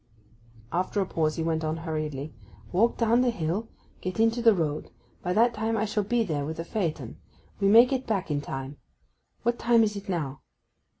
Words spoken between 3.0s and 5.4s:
the hill; get into the road. By